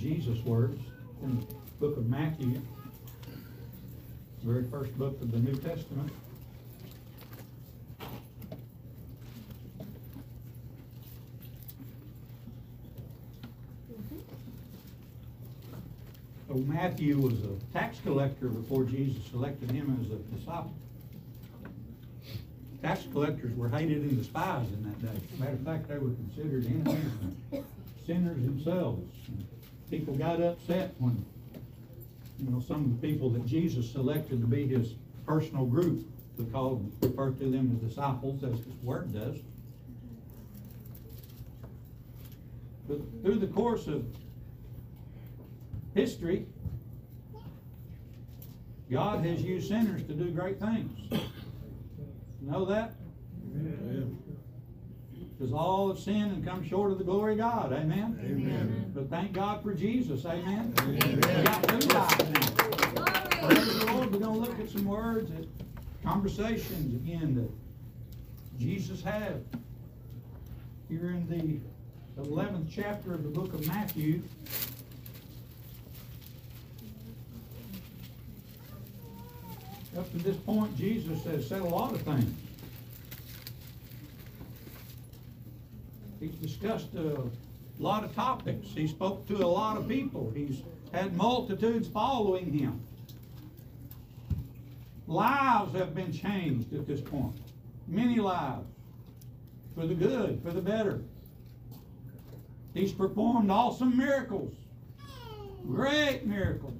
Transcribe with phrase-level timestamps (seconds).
[0.00, 0.80] Jesus' words
[1.22, 1.46] in the
[1.78, 2.60] book of Matthew,
[4.42, 6.10] the very first book of the New Testament.
[16.48, 20.74] So Matthew was a tax collector before Jesus selected him as a disciple.
[22.82, 25.20] Tax collectors were hated and despised in that day.
[25.38, 27.64] Matter of fact, they were considered enemies
[28.06, 29.06] sinners themselves.
[29.90, 31.24] People got upset when,
[32.38, 34.94] you know, some of the people that Jesus selected to be his
[35.26, 36.06] personal group,
[36.38, 39.36] we call, refer to them as disciples, as his word does.
[42.88, 44.04] But through the course of
[45.94, 46.46] history,
[48.90, 51.22] God has used sinners to do great things.
[52.40, 52.94] Know that?
[55.40, 57.72] Because all have sinned and come short of the glory of God.
[57.72, 58.20] Amen?
[58.22, 58.92] Amen.
[58.94, 60.26] But thank God for Jesus.
[60.26, 60.74] Amen?
[60.78, 61.00] Amen.
[61.00, 63.48] We got new life now.
[63.48, 64.12] Praise the Lord.
[64.12, 65.46] We're going to look at some words, at
[66.04, 67.50] conversations again that
[68.58, 69.42] Jesus had
[70.90, 74.20] here in the 11th chapter of the book of Matthew.
[79.96, 82.49] Up to this point, Jesus has said a lot of things.
[86.20, 87.22] He's discussed a
[87.78, 88.68] lot of topics.
[88.68, 90.30] He spoke to a lot of people.
[90.34, 92.80] He's had multitudes following him.
[95.06, 97.36] Lives have been changed at this point.
[97.88, 98.66] Many lives.
[99.74, 101.00] For the good, for the better.
[102.74, 104.52] He's performed awesome miracles.
[105.66, 106.74] Great miracles.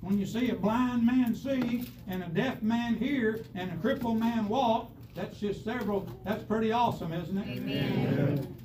[0.00, 4.18] When you see a blind man see, and a deaf man hear, and a crippled
[4.18, 7.58] man walk, that's just several, that's pretty awesome, isn't it?
[7.58, 8.56] Amen.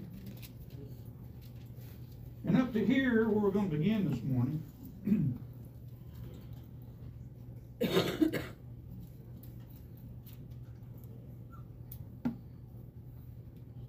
[2.45, 4.63] And up to here, where we're going to begin this morning.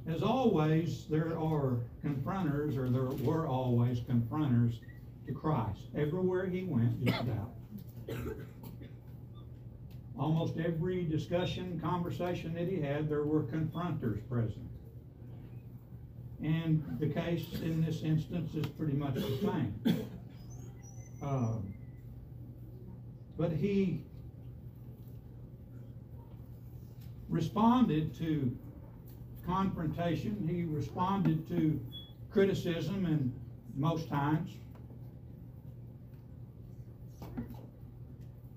[0.08, 4.80] As always, there are confronters, or there were always confronters
[5.26, 5.80] to Christ.
[5.96, 7.52] Everywhere he went, just about.
[10.20, 14.68] Almost every discussion, conversation that he had, there were confronters present.
[16.42, 20.06] And the case in this instance is pretty much the same.
[21.22, 21.74] Um,
[23.38, 24.02] But he
[27.30, 28.54] responded to
[29.46, 31.80] confrontation, he responded to
[32.30, 33.32] criticism and
[33.74, 34.50] most times.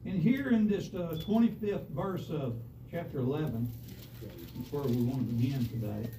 [0.05, 2.55] And here in this uh, 25th verse of
[2.91, 3.71] chapter 11,
[4.21, 6.09] is where we want to begin today.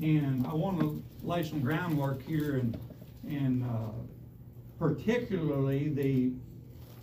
[0.00, 2.76] And I want to lay some groundwork here and,
[3.28, 3.92] and uh,
[4.78, 6.32] particularly the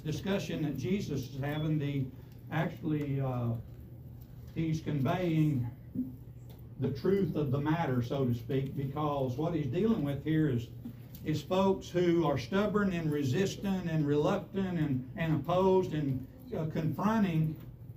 [0.03, 2.03] discussion that Jesus is having, the,
[2.51, 3.51] actually, uh,
[4.55, 5.69] he's conveying
[6.81, 10.67] the truth of the matter, so to speak, because what he's dealing with here is,
[11.25, 16.25] is folks who are stubborn and resistant and reluctant and, and opposed and
[16.57, 17.55] uh, confronting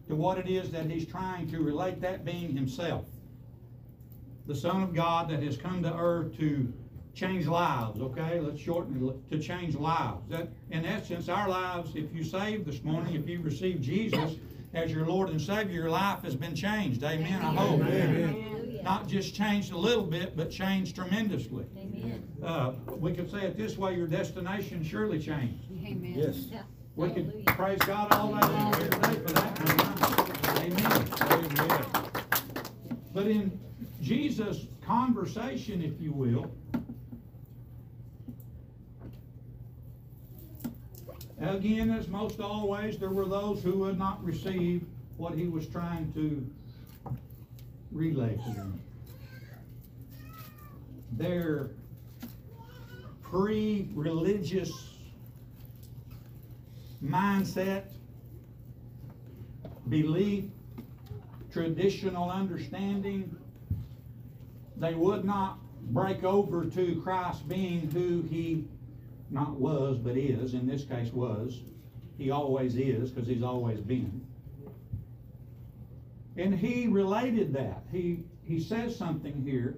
[0.08, 3.04] to what it is that he's trying to relate, that being himself
[4.46, 6.72] the Son of God that has come to earth to
[7.14, 8.40] change lives, okay?
[8.40, 10.28] Let's shorten it, to change lives.
[10.28, 14.36] That, in essence, our lives, if you saved this morning, if you received Jesus
[14.74, 17.02] as your Lord and Savior, your life has been changed.
[17.04, 17.80] Amen, I hope.
[17.82, 18.61] Amen.
[18.82, 21.66] Not just changed a little bit, but changed tremendously.
[21.76, 22.26] Amen.
[22.42, 25.64] Uh, we could say it this way, your destination surely changed.
[25.84, 26.14] Amen.
[26.16, 26.46] Yes.
[26.50, 26.62] Yeah.
[26.96, 29.60] We could praise God all day long here today for that.
[30.58, 31.60] Amen.
[31.60, 31.84] Amen.
[33.14, 33.60] But in
[34.00, 36.52] Jesus' conversation, if you will,
[41.40, 44.84] again, as most always, there were those who would not receive
[45.16, 46.44] what he was trying to
[47.92, 48.80] relay to them.
[51.12, 51.70] Their
[53.22, 54.72] pre-religious
[57.04, 57.84] mindset,
[59.88, 60.44] belief,
[61.52, 63.36] traditional understanding.
[64.76, 65.58] They would not
[65.90, 68.64] break over to Christ being who he
[69.30, 71.62] not was, but is, in this case was.
[72.18, 74.21] He always is, because he's always been.
[76.36, 77.84] And he related that.
[77.90, 79.76] He, he says something here.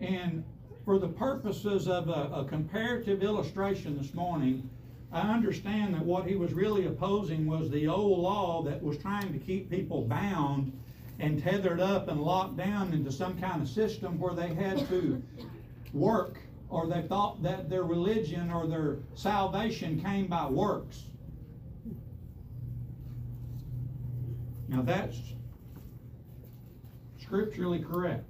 [0.00, 0.44] And
[0.84, 4.68] for the purposes of a, a comparative illustration this morning,
[5.12, 9.32] I understand that what he was really opposing was the old law that was trying
[9.32, 10.72] to keep people bound
[11.18, 15.22] and tethered up and locked down into some kind of system where they had to
[15.92, 21.04] work, or they thought that their religion or their salvation came by works.
[24.70, 25.18] Now that's
[27.20, 28.24] scripturally correct.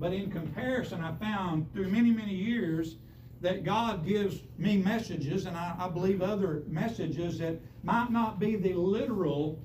[0.00, 2.96] But in comparison, I found through many, many years
[3.40, 8.56] that God gives me messages, and I, I believe other messages that might not be
[8.56, 9.60] the literal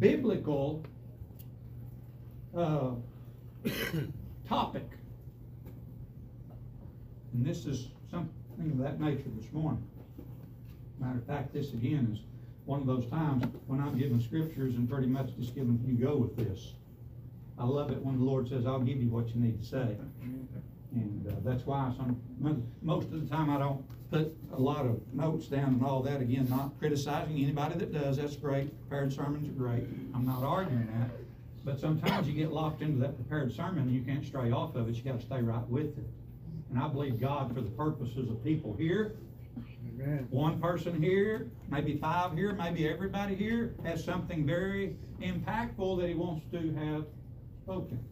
[0.00, 0.84] biblical
[2.56, 2.90] uh,
[4.48, 4.88] topic.
[7.32, 8.32] And this is something
[8.72, 9.84] of that nature this morning.
[10.98, 12.20] Matter of fact, this again is
[12.66, 16.16] one of those times when I'm giving scriptures and pretty much just giving, you go
[16.16, 16.72] with this.
[17.58, 19.96] I love it when the Lord says, I'll give you what you need to say.
[20.92, 24.84] And uh, that's why some, mo- most of the time I don't put a lot
[24.84, 26.20] of notes down and all that.
[26.20, 28.70] Again, not criticizing anybody that does, that's great.
[28.88, 29.84] Prepared sermons are great.
[30.14, 31.10] I'm not arguing that.
[31.64, 34.88] But sometimes you get locked into that prepared sermon and you can't stray off of
[34.88, 34.94] it.
[34.96, 36.06] You gotta stay right with it.
[36.70, 39.14] And I believe God for the purposes of people here,
[39.94, 40.26] Amen.
[40.30, 46.14] one person here, maybe five here, maybe everybody here has something very impactful that he
[46.14, 47.06] wants to have
[47.62, 48.04] spoken.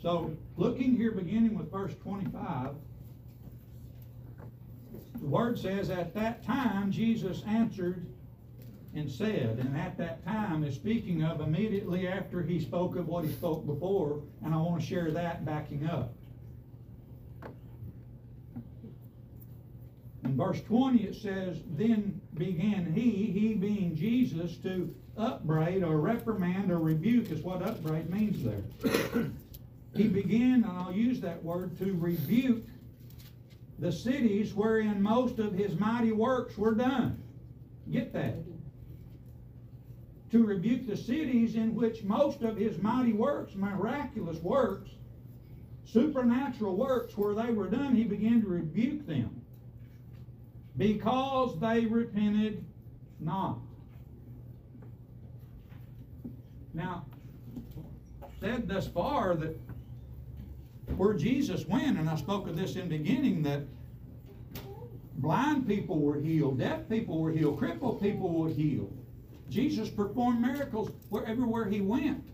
[0.00, 2.74] So, looking here, beginning with verse twenty-five,
[5.20, 8.06] the word says, At that time Jesus answered
[8.94, 13.24] and said, and at that time is speaking of immediately after he spoke of what
[13.24, 16.14] he spoke before, and I want to share that backing up.
[20.28, 26.70] In verse 20 it says, Then began he, he being Jesus, to upbraid or reprimand
[26.70, 29.30] or rebuke, is what upbraid means there.
[29.96, 32.62] he began, and I'll use that word, to rebuke
[33.78, 37.22] the cities wherein most of his mighty works were done.
[37.90, 38.34] Get that?
[40.32, 44.90] To rebuke the cities in which most of his mighty works, miraculous works,
[45.86, 49.37] supernatural works, where they were done, he began to rebuke them
[50.78, 52.64] because they repented
[53.20, 53.58] not.
[56.72, 57.04] Now,
[58.40, 59.58] said thus far that
[60.96, 63.62] where Jesus went, and I spoke of this in the beginning, that
[65.16, 68.96] blind people were healed, deaf people were healed, crippled people were healed.
[69.50, 72.24] Jesus performed miracles where, everywhere he went.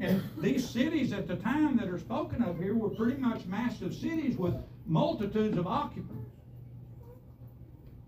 [0.00, 3.94] And these cities at the time that are spoken of here were pretty much massive
[3.94, 4.54] cities with
[4.86, 6.30] multitudes of occupants.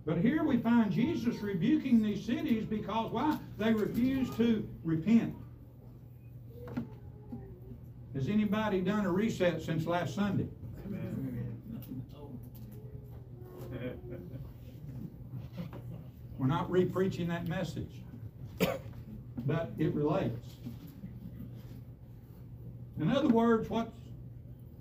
[0.06, 3.38] But here we find Jesus rebuking these cities because why?
[3.58, 5.34] They refuse to repent.
[8.14, 10.46] Has anybody done a reset since last Sunday?
[16.38, 18.02] We're not re-preaching that message,
[19.44, 20.54] but it relates.
[23.00, 23.90] In other words, what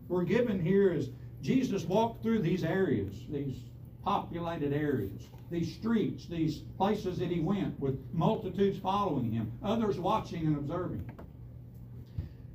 [0.07, 1.09] we're given here is
[1.41, 3.57] Jesus walked through these areas, these
[4.05, 10.45] populated areas, these streets, these places that he went with multitudes following him, others watching
[10.45, 11.09] and observing.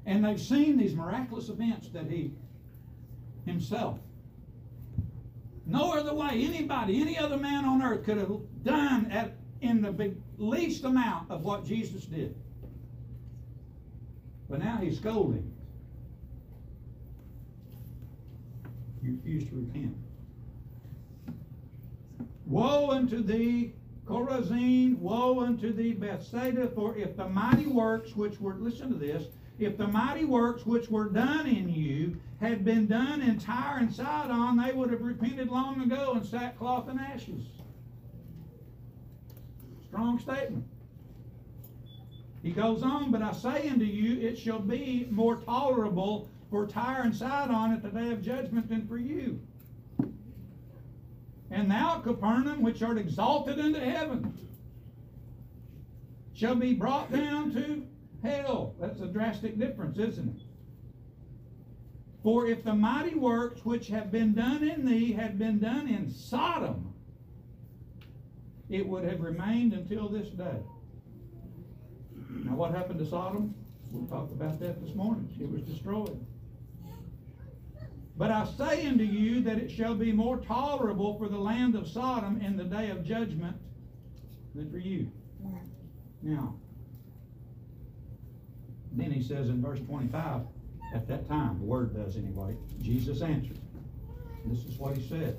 [0.06, 2.32] And they've seen these miraculous events that he
[3.44, 3.98] himself,
[5.66, 9.92] no other way, anybody, any other man on earth could have done at in the
[9.92, 12.34] big, least amount of what Jesus did.
[14.48, 15.52] But now he's scolding.
[19.02, 19.96] You refuse to repent.
[22.50, 28.56] Woe unto thee, Chorazin, woe unto thee, Bethsaida, for if the mighty works which were,
[28.56, 29.28] listen to this,
[29.60, 33.94] if the mighty works which were done in you had been done in Tyre and
[33.94, 37.46] Sidon, they would have repented long ago in sackcloth and ashes.
[39.86, 40.64] Strong statement.
[42.42, 47.02] He goes on, but I say unto you, it shall be more tolerable for Tyre
[47.02, 49.38] and Sidon at the day of judgment than for you.
[51.50, 54.38] And thou, Capernaum, which art exalted into heaven,
[56.32, 57.86] shall be brought down to
[58.22, 58.74] hell.
[58.80, 60.42] That's a drastic difference, isn't it?
[62.22, 66.10] For if the mighty works which have been done in thee had been done in
[66.10, 66.92] Sodom,
[68.68, 70.60] it would have remained until this day.
[72.28, 73.54] Now, what happened to Sodom?
[73.90, 75.28] We'll talk about that this morning.
[75.40, 76.24] It was destroyed.
[78.16, 81.88] But I say unto you that it shall be more tolerable for the land of
[81.88, 83.56] Sodom in the day of judgment
[84.54, 85.10] than for you.
[86.22, 86.54] Now,
[88.92, 90.42] then he says in verse 25,
[90.94, 93.58] at that time, the word does anyway, Jesus answered.
[94.44, 95.38] This is what he said.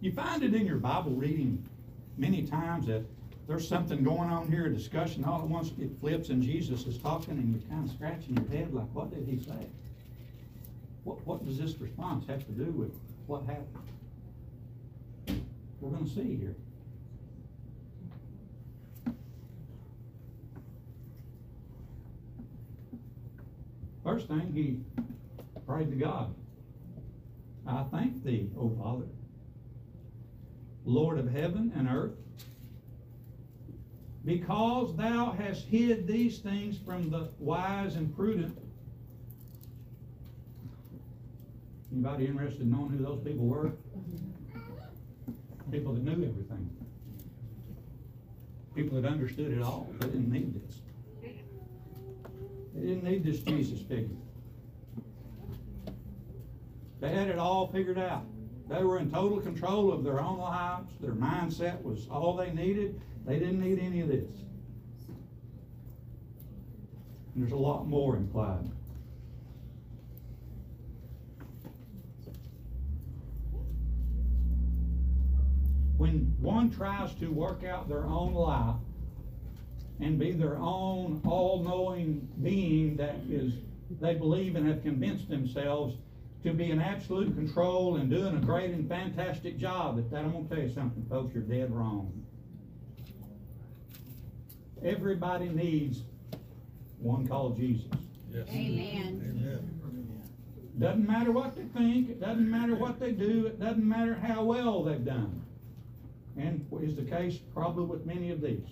[0.00, 1.66] You find it in your Bible reading
[2.18, 3.04] many times that
[3.46, 6.98] there's something going on here, a discussion, all at once it flips and Jesus is
[6.98, 9.68] talking and you're kind of scratching your head like, what did he say?
[11.04, 12.92] What, what does this response have to do with
[13.26, 13.68] what happened?
[15.80, 16.56] We're gonna see here.
[24.02, 24.80] First thing, he
[25.66, 26.34] prayed to God.
[27.66, 29.06] I thank thee, O Father,
[30.84, 32.14] Lord of heaven and earth,
[34.26, 38.58] because thou hast hid these things from the wise and prudent.
[41.92, 43.70] Anybody interested in knowing who those people were?
[45.70, 46.70] People that knew everything.
[48.74, 49.88] People that understood it all.
[50.00, 50.80] They didn't need this.
[52.74, 54.16] They didn't need this Jesus figure.
[57.00, 58.26] They had it all figured out.
[58.68, 60.90] They were in total control of their own lives.
[61.00, 63.00] Their mindset was all they needed.
[63.26, 64.30] They didn't need any of this.
[67.34, 68.70] And there's a lot more implied.
[75.96, 78.76] When one tries to work out their own life
[79.98, 83.54] and be their own all-knowing being that is,
[84.00, 85.96] they believe and have convinced themselves
[86.44, 90.24] to be in absolute control and doing a great and fantastic job at that.
[90.24, 92.25] I'm gonna tell you something, folks, you're dead wrong.
[94.86, 96.02] Everybody needs
[97.00, 97.90] one called Jesus.
[98.30, 98.46] Yes.
[98.50, 99.20] Amen.
[99.24, 99.76] Amen.
[100.78, 104.44] Doesn't matter what they think, it doesn't matter what they do, it doesn't matter how
[104.44, 105.42] well they've done.
[106.36, 108.68] And is the case probably with many of these.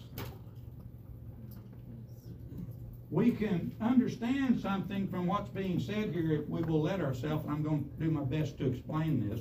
[3.11, 7.53] We can understand something from what's being said here if we will let ourselves, and
[7.53, 9.41] I'm going to do my best to explain this.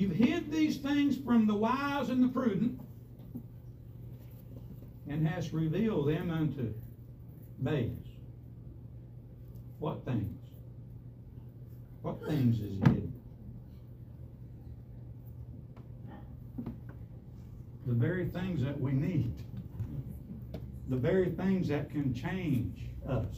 [0.00, 2.80] You've hid these things from the wise and the prudent,
[5.06, 6.72] and hast revealed them unto
[7.62, 8.08] babes.
[9.78, 10.40] What things?
[12.00, 13.12] What things is hidden?
[17.86, 19.34] The very things that we need.
[20.88, 23.36] The very things that can change us.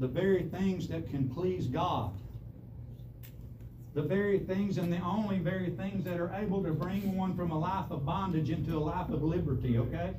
[0.00, 2.19] The very things that can please God.
[3.94, 7.50] The very things and the only very things that are able to bring one from
[7.50, 10.14] a life of bondage into a life of liberty, okay?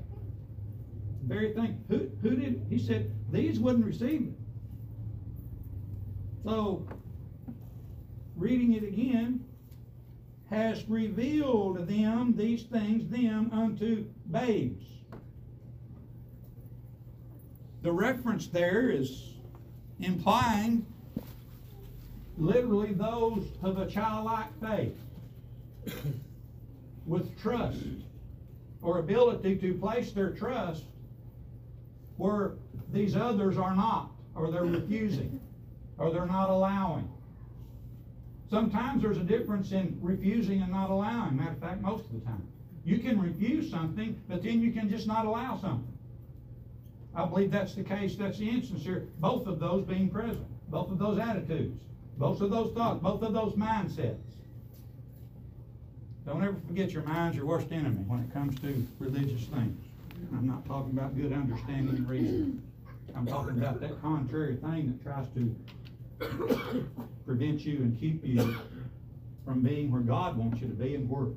[1.23, 1.83] very thing.
[1.87, 4.33] Who, who did, he said, these wouldn't receive it.
[6.43, 6.87] So,
[8.35, 9.45] reading it again,
[10.49, 14.85] has revealed them, these things, them unto babes.
[17.83, 19.35] The reference there is
[19.99, 20.85] implying
[22.41, 24.97] literally those of a childlike faith
[27.05, 27.77] with trust
[28.81, 30.83] or ability to place their trust
[32.17, 32.53] where
[32.91, 35.39] these others are not, or they're refusing,
[35.97, 37.07] or they're not allowing.
[38.49, 41.37] Sometimes there's a difference in refusing and not allowing.
[41.37, 42.47] Matter of fact, most of the time.
[42.83, 45.87] You can refuse something, but then you can just not allow something.
[47.13, 50.91] I believe that's the case, that's the instance here, both of those being present, both
[50.91, 51.77] of those attitudes,
[52.17, 54.17] both of those thoughts, both of those mindsets.
[56.25, 59.83] Don't ever forget your mind's your worst enemy when it comes to religious things.
[60.33, 62.61] I'm not talking about good understanding and reason.
[63.15, 66.87] I'm talking about that contrary thing that tries to
[67.25, 68.55] prevent you and keep you
[69.43, 71.27] from being where God wants you to be and where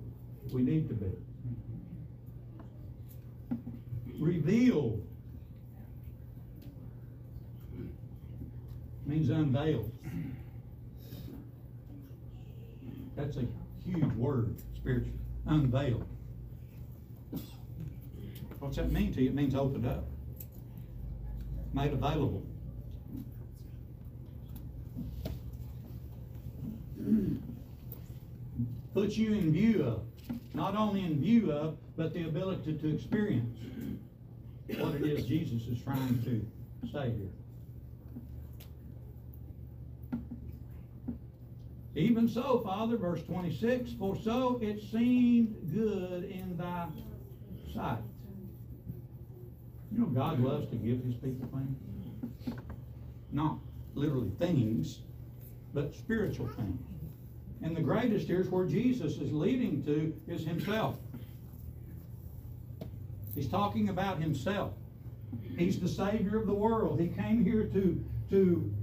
[0.52, 1.11] we need to be.
[4.19, 5.04] Revealed
[9.07, 9.90] means unveiled.
[13.16, 13.44] That's a
[13.85, 15.18] huge word spiritually.
[15.47, 16.06] Unveiled.
[18.59, 19.28] What's that mean to you?
[19.28, 20.04] It means opened up,
[21.75, 22.42] made available.
[28.94, 30.02] Puts you in view of,
[30.54, 33.59] not only in view of, but the ability to experience
[34.78, 37.28] what it is Jesus is trying to say here.
[41.97, 46.89] Even so, Father, verse 26, for so it seemed good in thy
[47.73, 47.99] sight.
[49.93, 52.57] You know, God loves to give his people things.
[53.31, 53.59] Not
[53.95, 55.01] literally things,
[55.73, 56.81] but spiritual things.
[57.63, 60.97] And the greatest here is where Jesus is leading to is himself.
[63.37, 64.73] He's talking about himself.
[65.57, 67.01] He's the Savior of the world.
[67.01, 68.75] He came here to, to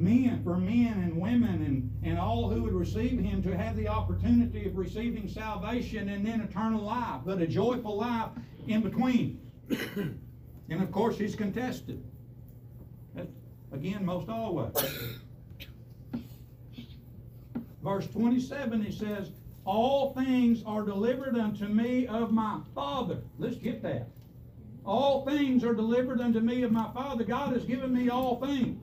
[0.00, 3.86] men, for men and women and, and all who would receive him to have the
[3.86, 8.30] opportunity of receiving salvation and then eternal life, but a joyful life
[8.66, 9.38] in between.
[9.68, 12.02] and of course, he's contested.
[13.14, 13.26] That,
[13.72, 14.74] again, most always.
[17.84, 19.32] Verse 27, he says,
[19.66, 23.18] All things are delivered unto me of my Father.
[23.38, 24.08] Let's get that.
[24.86, 27.22] All things are delivered unto me of my Father.
[27.22, 28.82] God has given me all things.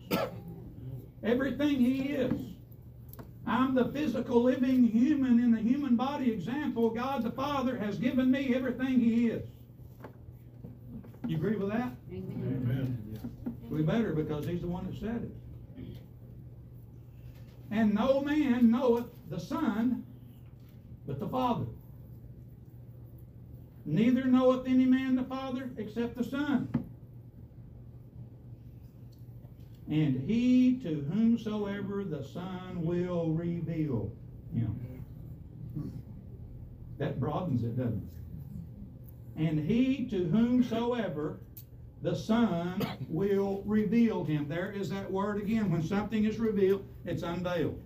[1.23, 2.39] Everything He is.
[3.45, 6.89] I'm the physical living human in the human body example.
[6.89, 9.47] God the Father has given me everything He is.
[11.25, 11.91] You agree with that?
[12.11, 13.19] Amen.
[13.69, 15.31] We better because He's the one that said it.
[17.71, 20.03] And no man knoweth the Son
[21.05, 21.65] but the Father.
[23.85, 26.67] Neither knoweth any man the Father except the Son.
[29.89, 34.11] And he to whomsoever the Son will reveal
[34.53, 35.03] him.
[36.97, 38.09] That broadens it, doesn't
[39.37, 39.41] it?
[39.41, 41.39] And he to whomsoever
[42.01, 44.47] the Son will reveal him.
[44.47, 45.71] There is that word again.
[45.71, 47.81] When something is revealed, it's unveiled.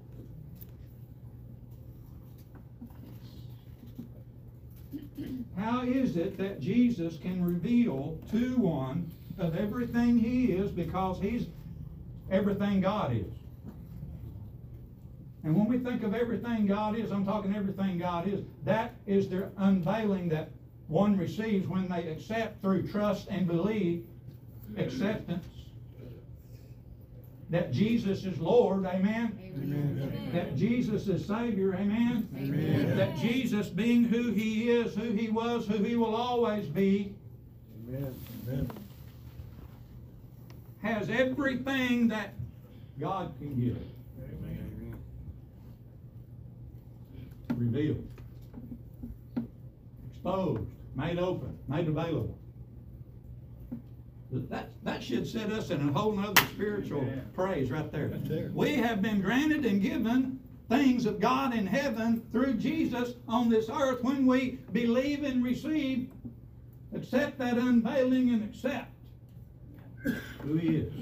[5.58, 11.46] How is it that Jesus can reveal to one of everything he is because he's
[12.32, 13.34] everything God is?
[15.44, 19.28] And when we think of everything God is, I'm talking everything God is, that is
[19.28, 20.50] the unveiling that
[20.88, 24.04] one receives when they accept through trust and belief,
[24.78, 25.46] acceptance,
[27.50, 29.38] that Jesus is Lord, amen?
[29.58, 30.30] Amen.
[30.32, 32.30] That Jesus is Savior, amen?
[32.38, 32.96] Amen.
[32.96, 37.14] That Jesus, being who He is, who He was, who He will always be,
[37.90, 38.72] Amen.
[40.84, 40.96] Amen.
[40.96, 42.34] has everything that
[43.00, 43.78] God can give.
[47.56, 48.08] Revealed,
[50.10, 52.38] exposed, made open, made available.
[54.32, 57.30] That, that should set us in a whole nother spiritual Amen.
[57.36, 58.08] praise right there.
[58.08, 58.50] Right there.
[58.54, 60.39] We have been granted and given
[60.70, 66.10] things of God in heaven through Jesus on this earth when we believe and receive,
[66.96, 68.90] accept that unveiling and accept
[70.04, 70.94] who He is.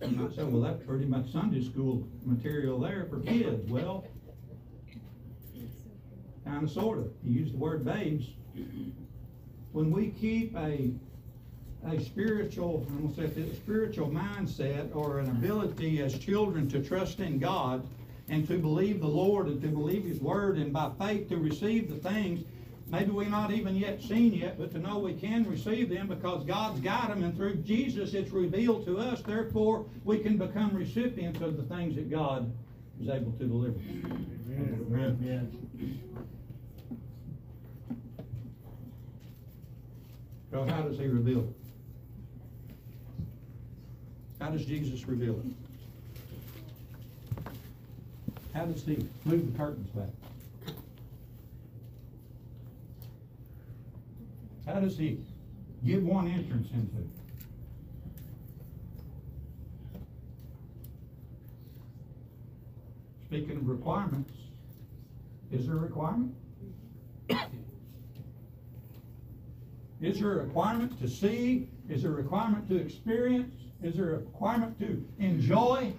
[0.00, 3.68] You might say, well, that's pretty much Sunday school material there for kids.
[3.68, 4.06] Well,
[6.44, 7.10] kind of, sort of.
[7.24, 8.26] You use the word babes.
[9.72, 10.92] When we keep a
[11.86, 17.20] a spiritual, I'm gonna say, a spiritual mindset or an ability as children to trust
[17.20, 17.86] in God
[18.28, 21.88] and to believe the Lord and to believe His Word and by faith to receive
[21.88, 22.44] the things
[22.90, 26.44] maybe we're not even yet seen yet, but to know we can receive them because
[26.44, 29.20] God's got them and through Jesus it's revealed to us.
[29.22, 32.52] Therefore, we can become recipients of the things that God
[33.00, 33.78] is able to deliver.
[33.78, 35.18] Amen.
[35.20, 36.02] Amen.
[40.50, 41.54] So how does He reveal it?
[44.40, 45.44] How does Jesus reveal it?
[48.54, 50.08] How does He move the curtains back?
[54.78, 55.18] How does He
[55.84, 57.04] give one entrance into?
[63.26, 64.32] Speaking of requirements,
[65.50, 66.32] is there a requirement?
[70.00, 71.68] Is there a requirement to see?
[71.88, 73.52] Is there a requirement to experience?
[73.82, 75.92] Is there a requirement to enjoy?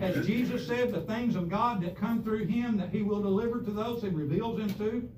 [0.00, 3.60] Has Jesus said the things of God that come through him that he will deliver
[3.60, 5.10] to those he reveals them to?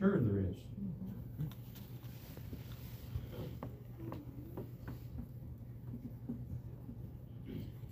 [0.00, 0.56] Sure there is.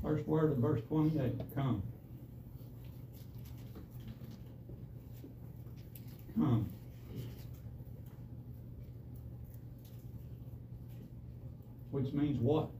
[0.02, 1.82] First word of verse twenty-eight, come.
[6.34, 6.66] Come.
[11.90, 12.70] Which means what?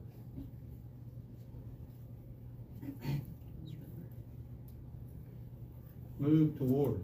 [6.17, 6.99] Move toward.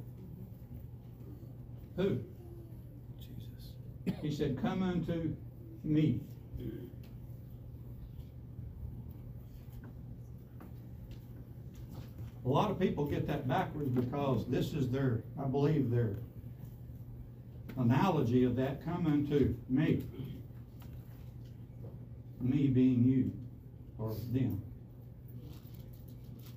[1.98, 2.20] Who?
[3.20, 4.20] Jesus.
[4.22, 5.36] He said, Come unto
[5.84, 6.20] me.
[12.46, 16.18] A lot of people get that backwards because this is their, I believe, their
[17.78, 20.04] analogy of that, come unto me.
[22.40, 23.32] Me being you,
[23.98, 24.62] or them.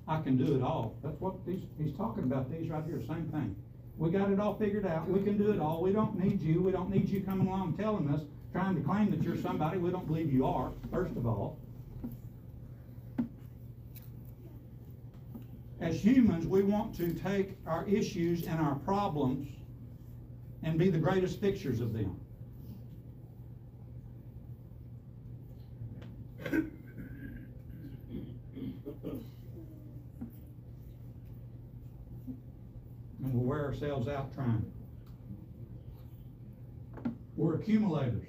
[0.07, 0.95] I can do it all.
[1.03, 3.55] That's what these, he's talking about, these right here, same thing.
[3.99, 6.61] We got it all figured out, we can do it all, we don't need you,
[6.61, 8.21] we don't need you coming along telling us
[8.53, 11.59] trying to claim that you're somebody we don't believe you are, first of all.
[15.81, 19.49] As humans, we want to take our issues and our problems
[20.63, 22.17] and be the greatest fixers of them.
[33.21, 34.65] And we'll wear ourselves out trying.
[37.35, 38.27] We're accumulators.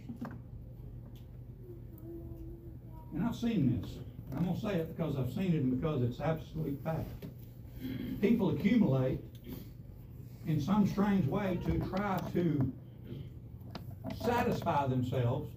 [3.12, 3.90] And I've seen this.
[4.36, 7.26] I'm gonna say it because I've seen it and because it's absolute fact.
[8.20, 9.18] People accumulate
[10.46, 12.72] in some strange way to try to
[14.24, 15.52] satisfy themselves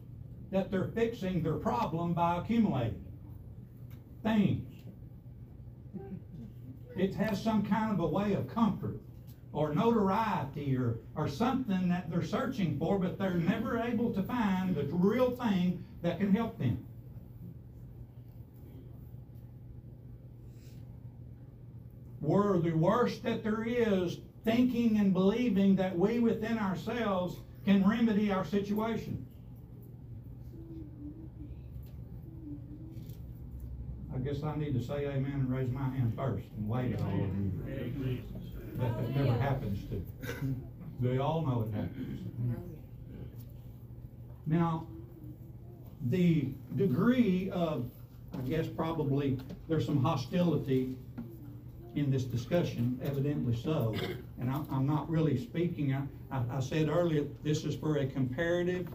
[0.52, 3.06] that they're fixing their problem by accumulating
[4.24, 4.68] things.
[6.96, 9.03] It has some kind of a way of comfort
[9.54, 14.76] or notoriety or, or something that they're searching for, but they're never able to find
[14.76, 16.84] the real thing that can help them.
[22.20, 28.32] We're the worst that there is thinking and believing that we within ourselves can remedy
[28.32, 29.26] our situation.
[34.16, 37.02] I guess I need to say amen and raise my hand first and wait of
[37.14, 38.22] you.
[38.78, 40.04] That that never happens to.
[41.02, 42.20] We all know it happens.
[42.52, 42.62] Oh,
[44.46, 44.88] now,
[46.10, 47.90] the degree of,
[48.34, 50.96] I guess probably, there's some hostility
[51.96, 53.96] in this discussion, evidently so.
[54.40, 58.06] And I, I'm not really speaking, I, I, I said earlier, this is for a
[58.06, 58.88] comparative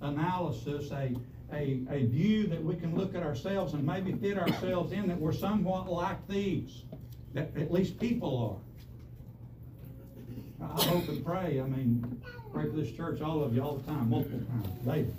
[0.00, 1.14] analysis, a,
[1.52, 5.18] a, a view that we can look at ourselves and maybe fit ourselves in, that
[5.18, 6.84] we're somewhat like these,
[7.34, 8.71] that at least people are.
[10.62, 12.22] I hope and pray, I mean,
[12.52, 15.12] pray for this church, all of you, all the time, multiple times, daily.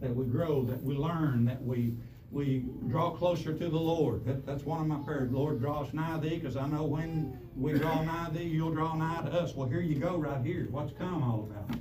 [0.00, 1.94] That we grow, that we learn, that we,
[2.30, 4.24] we draw closer to the Lord.
[4.24, 5.32] That, that's one of my prayers.
[5.32, 8.94] Lord, draw us nigh thee, because I know when we draw nigh thee, you'll draw
[8.94, 9.54] nigh to us.
[9.54, 10.68] Well, here you go, right here.
[10.70, 11.78] What's come all about?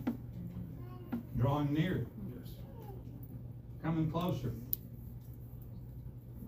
[1.37, 2.05] Drawing near.
[2.35, 2.51] Yes.
[3.83, 4.53] Coming closer.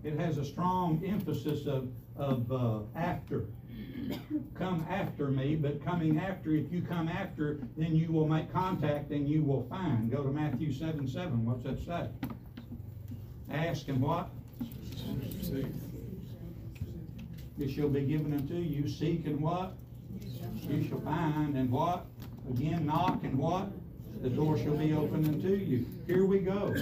[0.03, 3.45] It has a strong emphasis of, of, uh, after.
[4.55, 9.11] Come after me, but coming after, if you come after, then you will make contact
[9.11, 10.11] and you will find.
[10.11, 11.45] Go to Matthew seven, seven.
[11.45, 12.07] What's that say?
[13.51, 14.29] Ask and what?
[17.59, 18.87] It shall be given unto you.
[18.87, 19.73] Seek and what?
[20.67, 22.05] You shall find and what?
[22.49, 23.69] Again, knock and what?
[24.21, 25.85] The door shall be opened unto you.
[26.07, 26.73] Here we go.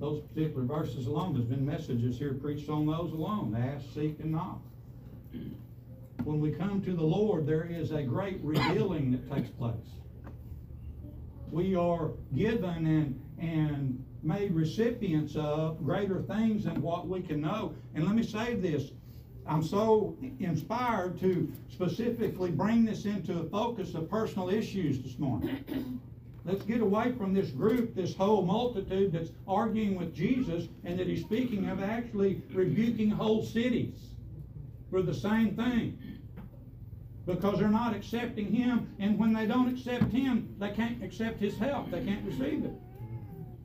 [0.00, 3.54] Those particular verses alone, there's been messages here preached on those alone.
[3.56, 4.60] Ask, seek, and knock.
[6.24, 9.94] When we come to the Lord, there is a great revealing that takes place
[11.54, 17.74] we are given and, and made recipients of greater things than what we can know.
[17.94, 18.90] And let me say this,
[19.46, 26.00] I'm so inspired to specifically bring this into a focus of personal issues this morning.
[26.44, 31.06] Let's get away from this group, this whole multitude that's arguing with Jesus and that
[31.06, 33.98] he's speaking of actually rebuking whole cities
[34.90, 35.98] for the same thing.
[37.24, 41.56] Because they're not accepting him and when they don't accept him they can't accept his
[41.56, 41.90] help.
[41.90, 42.72] They can't receive it.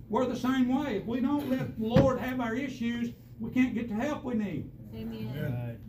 [0.07, 0.97] We're the same way.
[0.97, 4.35] If we don't let the lord have our issues we can't get the help we
[4.35, 4.69] need.
[4.93, 5.79] Amen.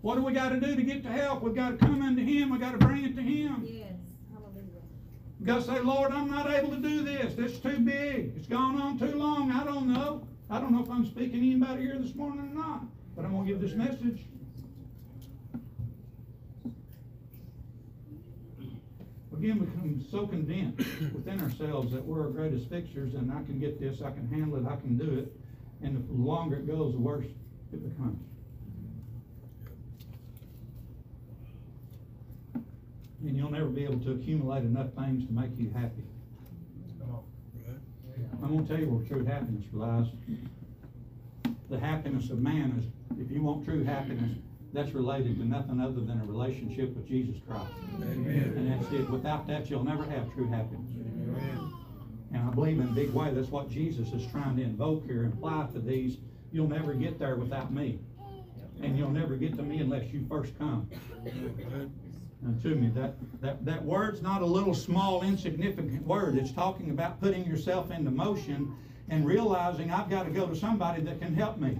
[0.00, 1.42] what do we got to do to get the help?
[1.42, 2.50] We've got to come unto him.
[2.50, 3.66] We've got to bring it to him.
[3.66, 3.89] Yes.
[5.44, 8.46] Got to say lord i'm not able to do this this is too big it's
[8.46, 11.82] gone on too long i don't know i don't know if i'm speaking to anybody
[11.84, 12.82] here this morning or not
[13.16, 14.20] but i'm going to give this message
[19.40, 23.58] again we become so convinced within ourselves that we're our greatest fixers and I can
[23.58, 25.32] get this, I can handle it, I can do it.
[25.82, 27.24] And the longer it goes, the worse
[27.72, 28.22] it becomes.
[33.22, 36.04] And you'll never be able to accumulate enough things to make you happy.
[38.42, 40.06] I'm gonna tell you where true happiness lies.
[41.68, 44.38] The happiness of man is, if you want true happiness,
[44.72, 47.72] that's related to nothing other than a relationship with Jesus Christ.
[48.02, 48.54] Amen.
[48.56, 49.10] And that's it.
[49.10, 50.90] Without that, you'll never have true happiness.
[50.96, 51.72] Amen.
[52.32, 55.24] And I believe in a big way, that's what Jesus is trying to invoke here
[55.24, 56.18] and apply to these.
[56.52, 57.98] You'll never get there without me.
[58.82, 60.88] And you'll never get to me unless you first come
[62.46, 62.88] uh, to me.
[62.88, 66.36] That, that, that word's not a little small insignificant word.
[66.36, 68.74] It's talking about putting yourself into motion
[69.08, 71.78] and realizing I've got to go to somebody that can help me.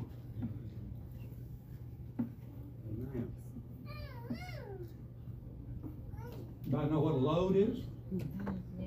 [6.66, 7.78] Anybody know what a load is?
[8.12, 8.86] Yeah.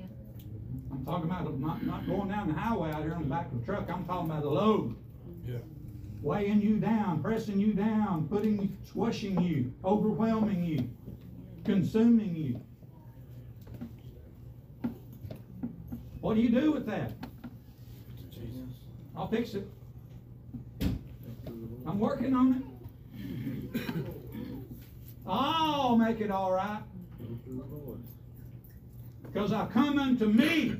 [0.90, 3.62] I'm talking about not, not going down the highway out here on the back of
[3.62, 4.96] a truck, I'm talking about a load.
[5.46, 5.58] Yeah.
[6.22, 10.88] Weighing you down, pressing you down, putting, squishing you, overwhelming you,
[11.64, 12.60] consuming you.
[16.20, 17.12] What do you do with that?
[18.30, 18.68] Jesus.
[19.16, 19.68] I'll fix it.
[21.86, 23.80] I'm working on it.
[25.26, 26.82] I'll make it all right.
[29.22, 30.76] Because I come unto me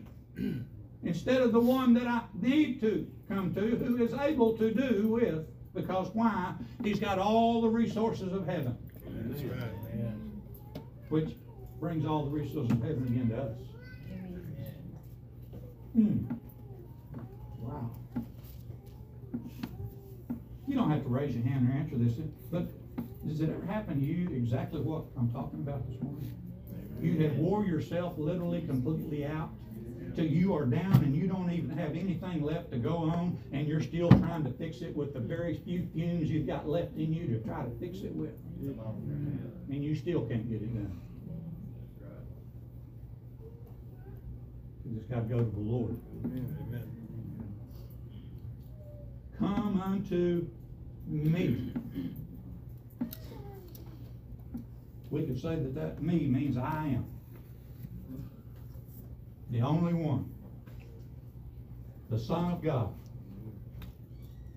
[1.03, 5.09] instead of the one that I need to come to, who is able to do
[5.09, 6.55] with, because why?
[6.83, 10.24] He's got all the resources of heaven, That's right.
[11.15, 11.27] Amen.
[11.27, 11.37] which
[11.81, 13.59] brings all the resources of heaven again to us.
[15.95, 16.29] Amen.
[16.29, 16.35] Hmm.
[17.59, 17.91] Wow.
[20.67, 22.15] You don't have to raise your hand or answer this,
[22.51, 22.69] but
[23.27, 26.33] does it ever happen to you exactly what I'm talking about this morning?
[27.01, 29.51] You have wore yourself literally completely out
[30.17, 33.67] till you are down and you don't even have anything left to go on and
[33.67, 37.13] you're still trying to fix it with the very few fumes you've got left in
[37.13, 38.33] you to try to fix it with.
[39.75, 41.01] And you still can't get it done.
[44.87, 45.99] You just gotta go to the Lord.
[46.25, 46.85] Amen.
[49.37, 50.47] Come unto
[51.09, 51.73] me.
[55.11, 57.07] We could say that that me means I am.
[59.51, 60.33] The only one.
[62.11, 62.95] The Son of God.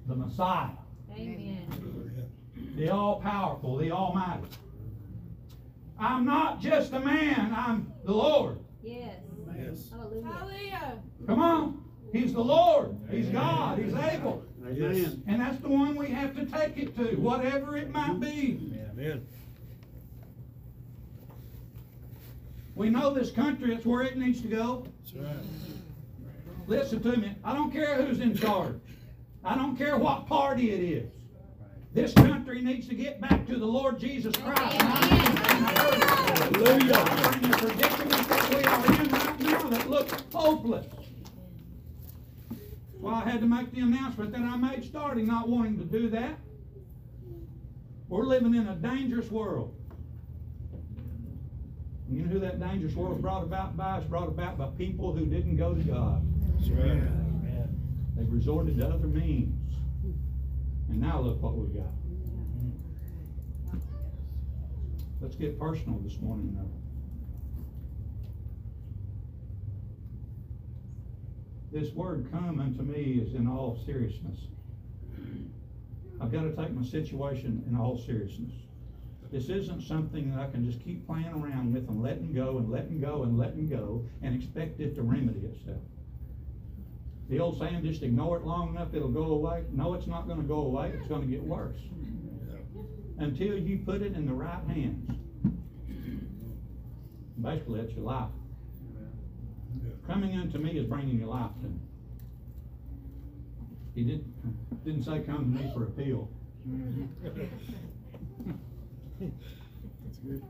[0.06, 0.69] The Messiah.
[1.12, 2.30] Amen.
[2.75, 4.45] The all-powerful, the Almighty.
[5.99, 8.60] I'm not just a man, I'm the Lord.
[8.83, 9.15] Yes.
[9.57, 9.89] Yes.
[9.91, 10.27] Hallelujah.
[10.27, 10.99] Hallelujah.
[11.25, 11.83] Come on.
[12.13, 12.95] He's the Lord.
[13.10, 13.79] He's God.
[13.79, 14.43] He's able.
[14.71, 15.15] Yes.
[15.27, 18.60] And that's the one we have to take it to, whatever it might be.
[18.91, 19.25] Amen.
[22.75, 24.86] We know this country, it's where it needs to go.
[25.13, 25.36] That's right.
[26.67, 27.33] Listen to me.
[27.43, 28.75] I don't care who's in charge.
[29.43, 31.12] I don't care what party it is.
[31.97, 34.79] This country needs to get back to the Lord Jesus Christ.
[34.79, 36.60] Hallelujah.
[36.62, 40.86] We're in the predicament that we are in right now that looks hopeless.
[42.99, 46.07] Well, I had to make the announcement that I made starting not wanting to do
[46.10, 46.38] that.
[48.10, 49.73] We're living in a dangerous world.
[52.12, 53.97] You know who that dangerous world is brought about by?
[53.97, 56.21] It's brought about by people who didn't go to God.
[56.60, 56.91] That's right.
[56.91, 57.75] Amen.
[58.15, 59.57] They've resorted to other means.
[60.89, 61.91] And now look what we've got.
[65.19, 66.71] Let's get personal this morning, though.
[71.71, 74.39] This word come unto me is in all seriousness.
[76.21, 78.54] I've got to take my situation in all seriousness.
[79.32, 82.71] This isn't something that I can just keep playing around with and letting go and
[82.71, 85.82] letting go and letting go and expect it to remedy itself.
[87.30, 89.63] The old saying, just ignore it long enough, it'll go away.
[89.72, 91.80] No, it's not gonna go away, it's gonna get worse.
[93.18, 95.12] Until you put it in the right hands.
[97.42, 98.30] Basically, that's your life.
[100.08, 101.80] Coming unto me is bringing your life to me.
[103.94, 106.30] He didn't, didn't say come to me for a pill.
[109.20, 110.44] That's good.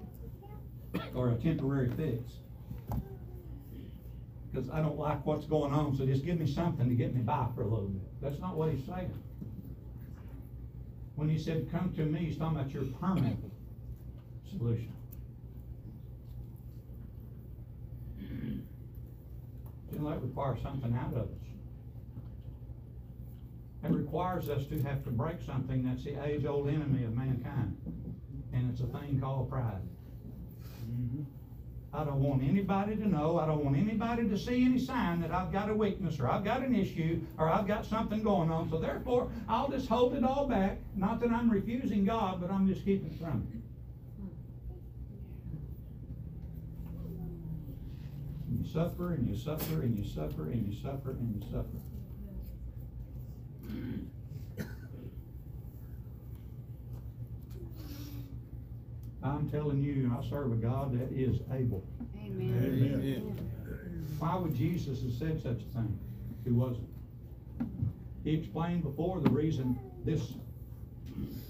[1.16, 2.34] or a temporary fix.
[4.58, 7.22] Because I don't like what's going on, so just give me something to get me
[7.22, 8.02] by for a little bit.
[8.24, 9.14] That's not what he's saying.
[11.16, 13.40] When he said, come to me, he's talking about your permanent
[14.50, 14.94] solution.
[19.92, 21.30] Know, that requires something out of us.
[23.84, 27.78] It requires us to have to break something that's the age-old enemy of mankind,
[28.54, 29.82] and it's a thing called pride.
[30.90, 31.24] Mm-hmm.
[31.98, 35.32] I don't want anybody to know, I don't want anybody to see any sign that
[35.32, 38.70] I've got a weakness, or I've got an issue, or I've got something going on,
[38.70, 42.68] so therefore, I'll just hold it all back, not that I'm refusing God, but I'm
[42.68, 43.64] just keeping it from Him.
[48.48, 51.78] And you suffer, and you suffer, and you suffer, and you suffer, and you suffer.
[59.28, 61.84] I'm telling you, I serve a God that is able.
[62.24, 62.94] Amen.
[63.04, 63.50] amen.
[64.20, 66.00] Why would Jesus have said such a thing?
[66.44, 66.88] He wasn't.
[68.24, 70.22] He explained before the reason this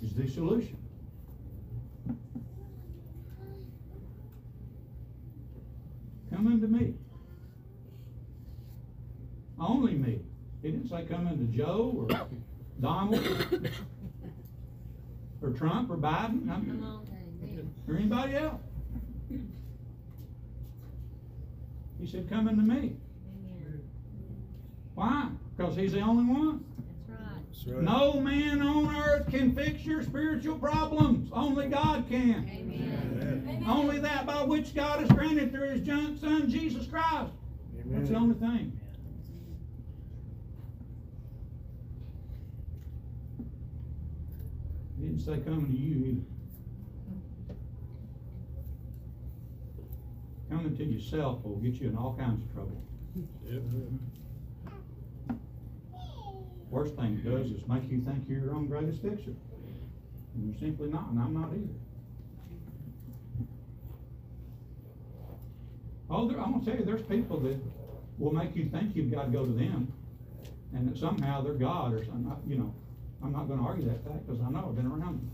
[0.04, 0.78] is the solution.
[6.32, 6.94] Come unto me.
[9.60, 10.20] Only me.
[10.62, 12.28] He didn't say come unto Joe or
[12.82, 13.26] Donald
[15.42, 17.17] or Trump or Biden.
[17.42, 17.54] I'm- Come on.
[17.54, 17.74] Amen.
[17.88, 18.62] or anybody else.
[22.00, 22.76] He said, come unto me.
[22.76, 23.82] Amen.
[24.94, 25.30] Why?
[25.56, 26.64] Because he's the only one.
[27.08, 27.42] That's right.
[27.52, 27.82] That's right.
[27.84, 31.30] No man on earth can fix your spiritual problems.
[31.34, 32.48] Only God can.
[32.50, 33.44] Amen.
[33.48, 33.66] Amen.
[33.68, 37.32] Only that by which God has granted through his Son, Son, Jesus Christ.
[37.88, 38.80] That's the only thing.
[45.00, 46.22] He didn't say coming to you either.
[50.58, 52.82] Coming to yourself will get you in all kinds of trouble.
[53.46, 53.62] Yep.
[56.72, 59.36] Worst thing it does is make you think you're your own greatest fixer.
[60.34, 61.78] And you're simply not, and I'm not either.
[66.10, 67.60] Oh, there, I'm gonna tell you, there's people that
[68.18, 69.94] will make you think you've gotta go to them,
[70.74, 72.74] and that somehow they're God or something, you know.
[73.24, 75.32] I'm not gonna argue that fact, cause I know, I've been around them.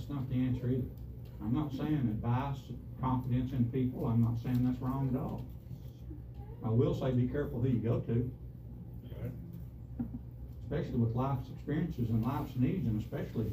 [0.00, 0.88] That's not the answer either.
[1.42, 2.56] I'm not saying advice,
[3.02, 5.44] confidence in people, I'm not saying that's wrong at all.
[6.64, 8.30] I will say be careful who you go to,
[10.64, 13.52] especially with life's experiences and life's needs, and especially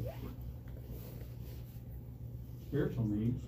[2.68, 3.42] spiritual needs.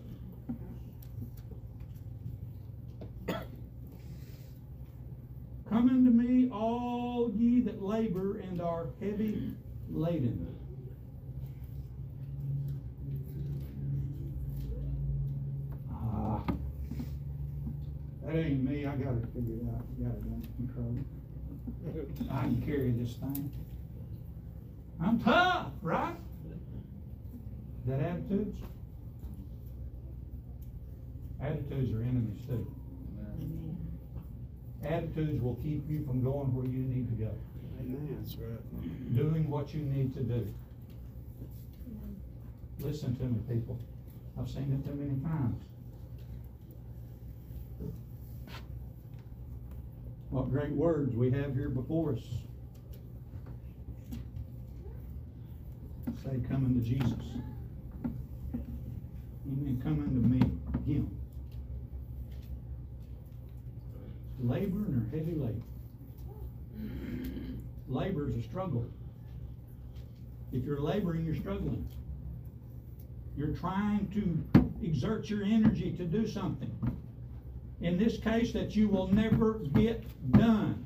[5.68, 9.52] Come unto me, all ye that labor and are heavy
[9.90, 10.59] laden.
[18.32, 20.96] That ain't me, I got it figured out, got it under control.
[22.30, 23.50] I can carry this thing.
[25.02, 26.14] I'm tough, right?
[27.86, 28.56] That attitudes?
[31.42, 32.72] Attitudes are enemies too.
[34.84, 37.32] Attitudes will keep you from going where you need to go,
[38.18, 39.16] That's right.
[39.16, 40.46] doing what you need to do.
[42.78, 43.78] Listen to me, people.
[44.38, 45.60] I've seen it too many times.
[50.30, 52.20] What great words we have here before us.
[56.24, 57.24] Say, come unto Jesus.
[59.46, 59.80] Amen.
[59.82, 60.38] Come unto me,
[60.86, 61.10] Him.
[64.40, 65.64] Laboring or heavy labor?
[67.88, 68.86] Labor is a struggle.
[70.52, 71.88] If you're laboring, you're struggling.
[73.36, 76.70] You're trying to exert your energy to do something.
[77.80, 80.84] In this case, that you will never get done.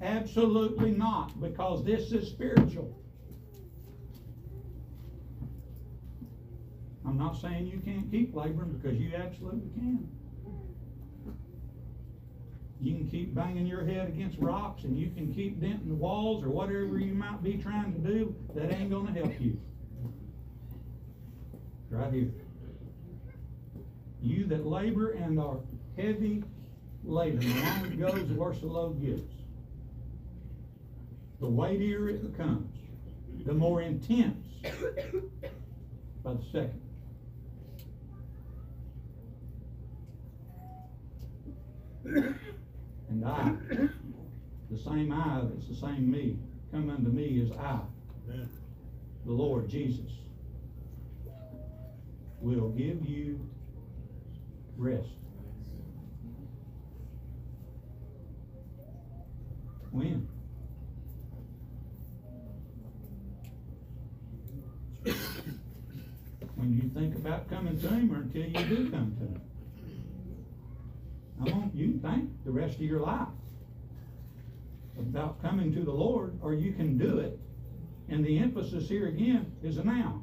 [0.00, 2.96] Absolutely not, because this is spiritual.
[7.04, 10.08] I'm not saying you can't keep laboring, because you absolutely can.
[12.80, 16.44] You can keep banging your head against rocks, and you can keep denting the walls,
[16.44, 19.60] or whatever you might be trying to do, that ain't gonna help you.
[21.90, 22.30] Right here.
[24.20, 25.58] You that labor and are
[25.96, 26.42] heavy
[27.04, 29.32] laden, the longer it goes, the worse the load gets.
[31.40, 32.72] The weightier it becomes,
[33.44, 34.46] the more intense
[36.22, 36.80] by the second.
[42.04, 43.54] And I,
[44.70, 46.38] the same I that's the same me,
[46.70, 47.80] come unto me as I,
[48.26, 50.10] the Lord Jesus,
[52.40, 53.40] will give you
[54.76, 55.21] rest.
[59.92, 60.26] When?
[66.56, 69.40] When you think about coming to Him or until you do come to Him.
[71.40, 73.28] I want you to think the rest of your life
[74.98, 77.38] about coming to the Lord, or you can do it.
[78.08, 80.22] And the emphasis here again is a now.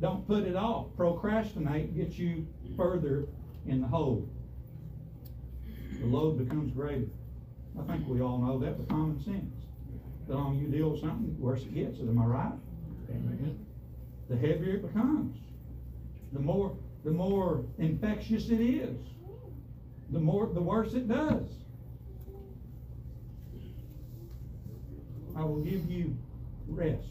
[0.00, 0.86] Don't put it off.
[0.96, 3.26] Procrastinate gets you further
[3.66, 4.28] in the hole.
[5.98, 7.08] The load becomes greater.
[7.76, 9.54] I think we all know that with common sense.
[10.26, 12.00] The longer you deal with something, the worse it gets.
[12.00, 12.52] Am I right?
[14.28, 15.38] The heavier it becomes.
[16.32, 18.98] The more, the more infectious it is.
[20.10, 21.46] The more, the worse it does.
[25.34, 26.16] I will give you
[26.68, 27.06] rest.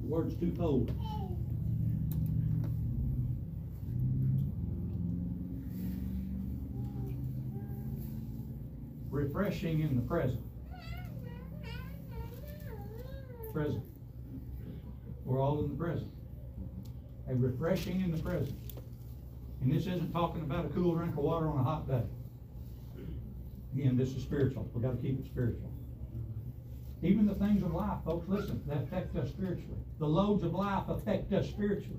[0.00, 0.92] The word's twofold.
[9.18, 10.44] Refreshing in the present.
[13.52, 13.82] Present.
[15.24, 16.12] We're all in the present.
[17.28, 18.56] A refreshing in the present.
[19.60, 22.04] And this isn't talking about a cool drink of water on a hot day.
[23.74, 24.70] Again, this is spiritual.
[24.72, 25.72] We've gotta keep it spiritual.
[27.02, 29.80] Even the things of life, folks, listen, they affect us spiritually.
[29.98, 31.98] The loads of life affect us spiritually.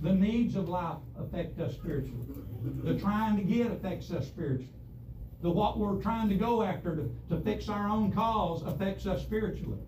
[0.00, 2.26] The needs of life affect us spiritually.
[2.82, 4.72] The trying to get affects us spiritually.
[5.46, 9.22] The what we're trying to go after to, to fix our own cause affects us
[9.22, 9.78] spiritually.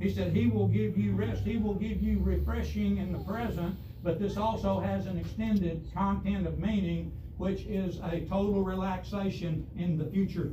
[0.00, 1.44] He said, He will give you rest.
[1.44, 6.44] He will give you refreshing in the present, but this also has an extended content
[6.44, 10.50] of meaning, which is a total relaxation in the future.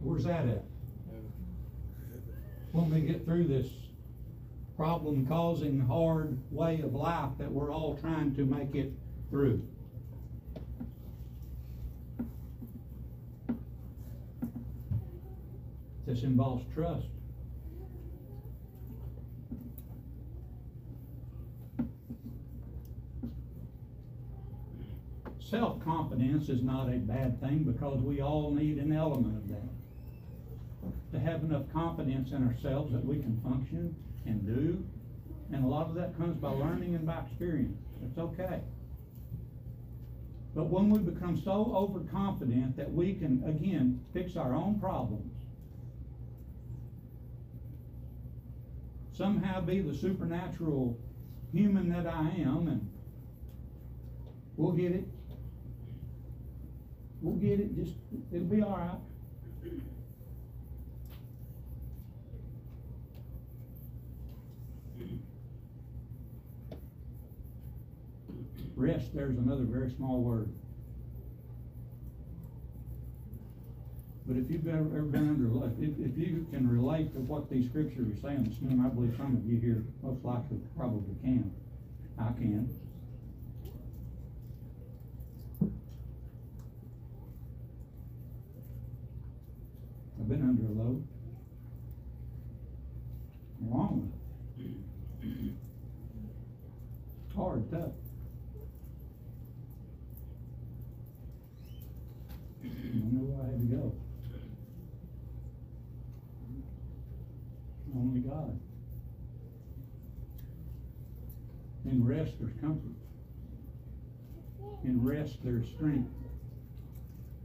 [0.00, 0.64] Where's that at?
[2.72, 3.68] When we get through this
[4.76, 8.92] problem causing hard way of life that we're all trying to make it
[9.30, 9.66] through.
[16.06, 17.08] This involves trust.
[25.40, 29.68] Self-confidence is not a bad thing because we all need an element of that.
[31.12, 33.94] To have enough confidence in ourselves that we can function
[34.26, 34.84] and do,
[35.52, 37.78] and a lot of that comes by learning and by experience.
[38.04, 38.60] It's okay.
[40.54, 45.35] But when we become so overconfident that we can, again, fix our own problems,
[49.16, 50.98] somehow be the supernatural
[51.52, 52.90] human that I am, and
[54.56, 55.04] we'll get it.
[57.22, 57.94] We'll get it, just,
[58.30, 59.00] it'll be all right.
[68.76, 70.50] Rest, there's another very small word.
[74.26, 77.20] But if you've ever, ever been under, a load if, if you can relate to
[77.20, 80.58] what these scriptures are saying this morning, I believe some of you here most likely
[80.76, 81.52] probably can.
[82.18, 82.68] I can.
[90.18, 91.06] I've been under a load.
[93.62, 95.56] Long one.
[97.36, 97.92] Hard, tough.
[102.64, 103.92] I don't know where I had to go.
[107.94, 108.58] Only God.
[111.84, 112.92] In rest, there's comfort.
[115.46, 116.10] In there's strength.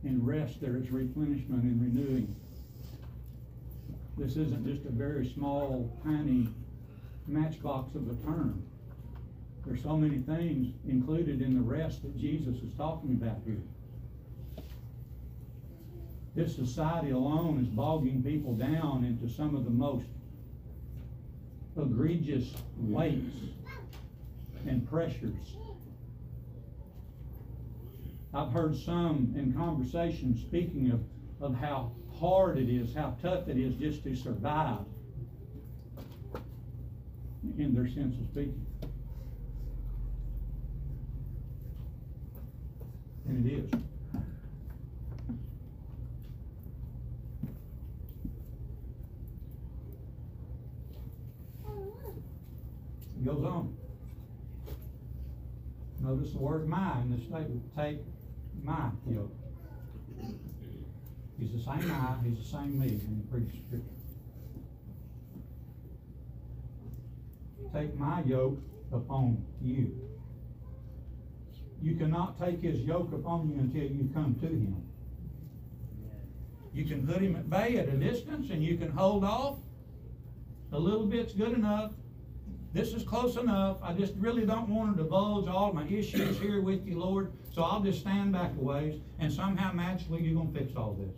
[0.03, 2.35] In rest, there is replenishment and renewing.
[4.17, 6.47] This isn't just a very small, tiny
[7.27, 8.63] matchbox of a term.
[9.65, 13.61] There's so many things included in the rest that Jesus is talking about here.
[16.33, 20.07] This society alone is bogging people down into some of the most
[21.77, 23.35] egregious weights
[24.65, 25.55] and pressures.
[28.33, 31.01] I've heard some in conversation speaking of,
[31.41, 34.85] of how hard it is, how tough it is just to survive
[37.57, 38.65] in their sense of speaking.
[43.27, 43.71] And it is.
[53.17, 53.75] It goes on.
[55.99, 57.99] Notice the word my in this statement, take
[58.63, 59.31] my yoke.
[61.39, 63.87] He's the same I, he's the same me in the previous scripture.
[67.73, 68.59] Take my yoke
[68.91, 69.97] upon you.
[71.81, 74.83] You cannot take his yoke upon you until you come to him.
[76.73, 79.57] You can put him at bay at a distance and you can hold off.
[80.71, 81.91] A little bit's good enough.
[82.73, 83.77] This is close enough.
[83.83, 87.33] I just really don't want to divulge all my issues here with you, Lord.
[87.51, 91.13] So I'll just stand back a ways and somehow magically you're gonna fix all this.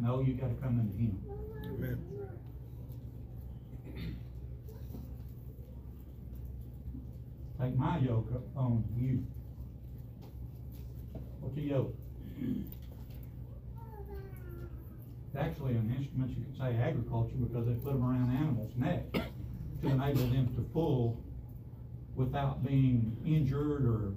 [0.00, 1.22] No, you gotta come into him.
[1.66, 1.98] Amen.
[7.60, 9.24] Take my yoke upon you.
[11.38, 11.94] What's a yoke?
[15.26, 19.20] It's actually an instrument, you could say agriculture, because they put them around animals' necks
[19.84, 21.22] to enable them to pull
[22.14, 24.14] without being injured or,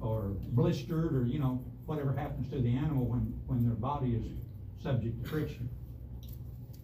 [0.00, 4.24] or blistered, or, you know, whatever happens to the animal when, when their body is
[4.82, 5.68] subject to friction.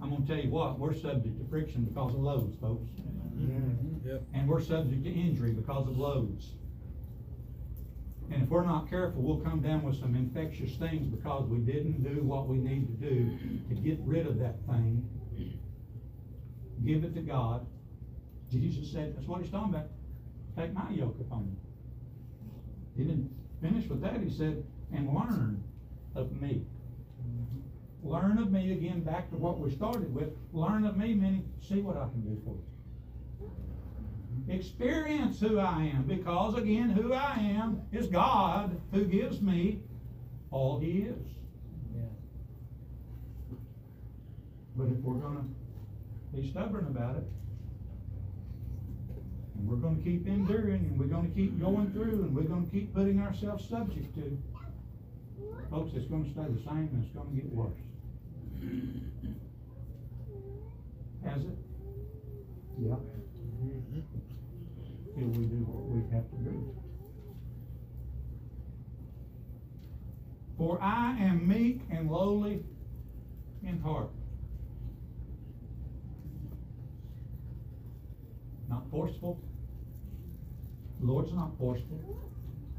[0.00, 2.90] I'm gonna tell you what, we're subject to friction because of loads, folks.
[3.36, 4.08] Mm-hmm.
[4.08, 4.22] Yep.
[4.34, 6.54] And we're subject to injury because of loads.
[8.32, 12.02] And if we're not careful, we'll come down with some infectious things because we didn't
[12.02, 15.06] do what we need to do to get rid of that thing.
[16.84, 17.66] Give it to God.
[18.60, 19.86] Jesus said, that's what he's talking about.
[20.56, 21.56] Take my yoke upon you.
[22.96, 23.30] He didn't
[23.62, 24.20] finish with that.
[24.20, 25.62] He said, and learn
[26.14, 26.62] of me.
[28.02, 31.80] Learn of me, again, back to what we started with, learn of me, meaning, see
[31.80, 32.64] what I can do for you.
[34.48, 39.80] Experience who I am, because again, who I am is God who gives me
[40.50, 41.28] all He is.
[44.74, 45.44] But if we're gonna
[46.34, 47.24] be stubborn about it,
[49.62, 52.92] and we're gonna keep enduring, and we're gonna keep going through, and we're gonna keep
[52.92, 54.36] putting ourselves subject to,
[55.70, 57.78] folks, it's gonna stay the same and it's gonna get worse.
[61.24, 61.58] Has it?
[62.80, 62.96] Yeah.
[63.62, 64.00] Mm-hmm.
[65.14, 66.74] Till we do what we have to do.
[70.58, 72.64] For I am meek and lowly
[73.62, 74.10] in heart.
[78.68, 79.38] Not forceful.
[81.02, 82.00] The Lord's not forceful.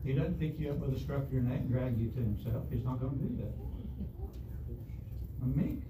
[0.06, 2.20] He doesn't pick you up with a scruff of your neck and drag you to
[2.20, 2.64] himself.
[2.72, 3.54] He's not gonna do that.
[5.42, 5.84] I'm meek.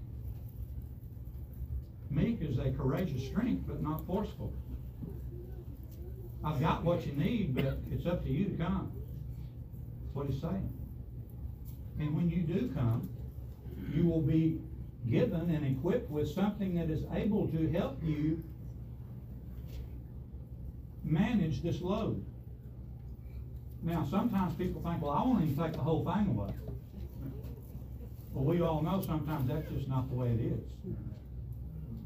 [2.09, 4.51] Meek is a courageous strength, but not forceful.
[6.43, 8.91] I've got what you need, but it's up to you to come.
[10.01, 10.73] That's what he's saying.
[11.99, 13.09] And when you do come,
[13.93, 14.59] you will be
[15.07, 18.43] given and equipped with something that is able to help you
[21.03, 22.23] manage this load.
[23.81, 26.53] Now, sometimes people think, well, I won't even take the whole thing away.
[28.33, 30.95] Well, we all know sometimes that's just not the way it is.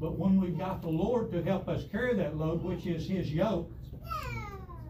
[0.00, 3.32] But when we've got the Lord to help us carry that load, which is His
[3.32, 3.70] yoke,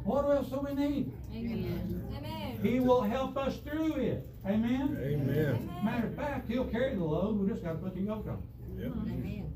[0.04, 1.12] what else do we need?
[1.34, 2.08] Amen.
[2.16, 2.58] Amen.
[2.62, 4.26] He will help us through it.
[4.46, 4.98] Amen?
[5.00, 5.70] Amen.
[5.84, 8.42] Matter of fact, He'll carry the load, we just gotta put the yoke on.
[8.78, 8.92] Yep.
[8.92, 9.47] Amen.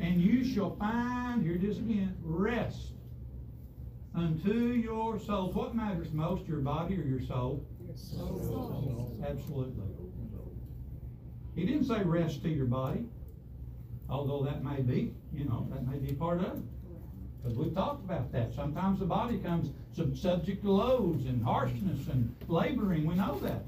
[0.00, 2.92] And you shall find, here it is again, rest
[4.14, 5.54] unto your souls.
[5.54, 7.64] What matters most, your body or your soul?
[7.94, 9.16] Soul.
[9.26, 9.84] Absolutely.
[11.54, 13.04] He didn't say rest to your body,
[14.08, 16.62] although that may be, you know, that may be part of it.
[17.42, 18.54] Because we've talked about that.
[18.54, 23.64] Sometimes the body comes sub- subject to loads and harshness and laboring, we know that.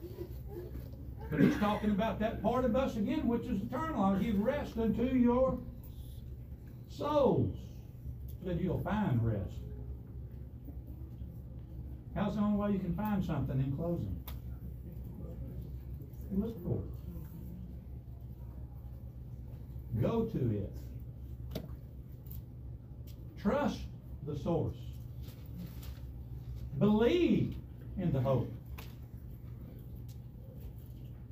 [1.31, 4.03] But he's talking about that part of us again, which is eternal.
[4.03, 5.59] I'll give rest unto your
[6.97, 7.57] souls,
[8.45, 9.55] that you'll find rest.
[12.15, 14.17] How's the only way you can find something in closing?
[16.31, 16.93] Look for it.
[20.01, 20.73] Go to it.
[23.41, 23.81] Trust
[24.27, 24.77] the source.
[26.79, 27.57] Believe
[27.99, 28.51] in the hope.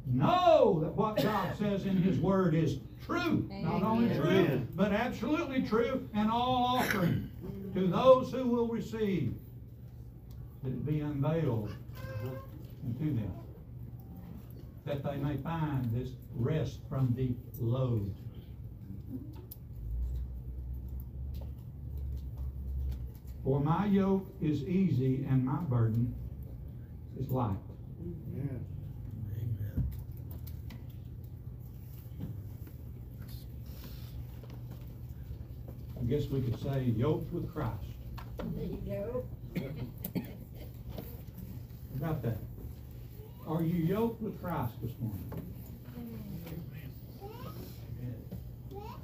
[0.06, 2.78] Know that what God says in His Word is
[3.10, 3.48] true.
[3.50, 4.68] Not only true, Amen.
[4.74, 7.30] but absolutely true, and all offering
[7.74, 9.34] to those who will receive.
[10.62, 11.74] That it be unveiled
[12.84, 13.32] unto them.
[14.84, 18.14] That they may find this rest from the load.
[23.42, 26.14] For my yoke is easy and my burden
[27.18, 27.56] is light.
[28.34, 28.64] Amen.
[36.10, 37.84] Guess we could say yoked with Christ.
[38.56, 39.24] There you go.
[41.96, 42.38] About that.
[43.46, 45.30] Are you yoked with Christ this morning?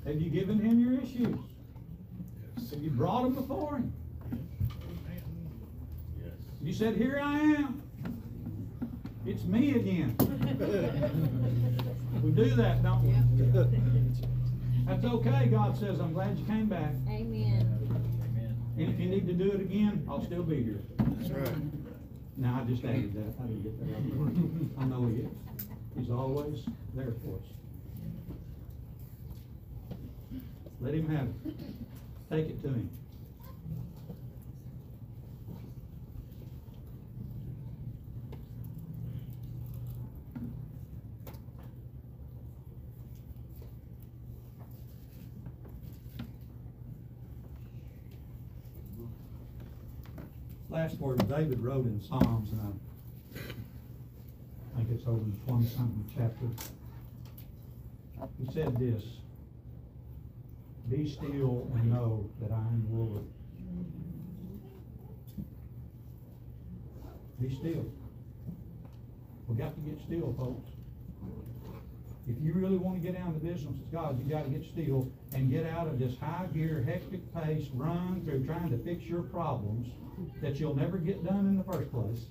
[0.04, 1.38] Have you given him your issues?
[2.70, 3.92] Have you brought them before him?
[6.20, 6.32] Yes.
[6.60, 7.82] You said, here I am.
[9.24, 10.16] It's me again.
[12.22, 14.35] We do that, don't we?
[14.86, 16.92] That's okay, God says, I'm glad you came back.
[17.08, 17.66] Amen.
[18.22, 18.56] Amen.
[18.78, 20.80] And if you need to do it again, I'll still be here.
[20.98, 21.56] That's right.
[22.36, 24.78] Now, I just added that, I didn't get that out of.
[24.78, 25.28] I know he is.
[25.98, 26.64] He's always
[26.94, 27.48] there for us.
[30.80, 31.58] Let him have it.
[32.30, 32.90] Take it to him.
[50.86, 52.78] Last words David wrote in Psalms, and
[53.34, 56.46] I think it's over the twenty-something chapter.
[58.38, 59.02] He said this,
[60.88, 63.24] Be still and know that I am Lord.
[67.40, 67.86] Be still.
[69.48, 70.70] We got to get still, folks.
[72.28, 75.50] If you really wanna get down to business with God, you gotta get still and
[75.50, 79.88] get out of this high gear, hectic pace, run through trying to fix your problems
[80.42, 82.26] that you'll never get done in the first place.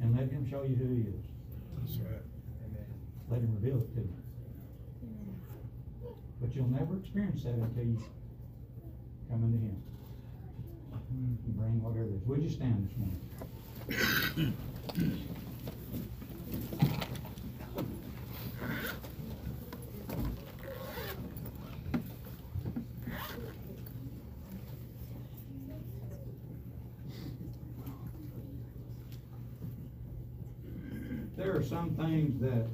[0.00, 1.24] And let him show you who he is.
[1.80, 2.22] That's right.
[2.64, 2.86] Amen.
[3.28, 4.14] Let him reveal it to you.
[6.40, 8.00] But you'll never experience that until you
[9.28, 9.82] come into him.
[11.10, 12.22] You bring whatever it is.
[12.26, 14.54] Would you stand this morning?
[31.36, 32.66] There are some things that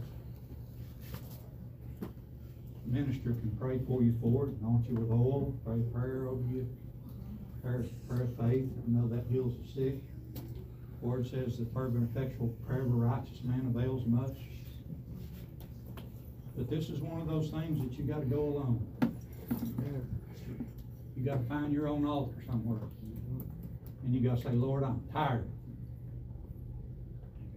[2.87, 6.67] minister can pray for you for, anoint you with oil, pray prayer over you,
[7.63, 9.95] prayer, prayer of faith, I know that heals the sick.
[11.03, 14.39] Word says the fervent effectual prayer of a righteous man avails much.
[16.57, 18.87] But this is one of those things that you gotta go alone.
[21.15, 22.89] You gotta find your own altar somewhere.
[24.03, 25.47] And you gotta say, Lord, I'm tired.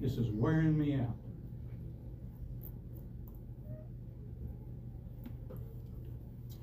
[0.02, 1.16] This is wearing me out.